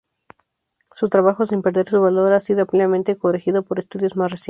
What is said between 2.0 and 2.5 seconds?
valor, ha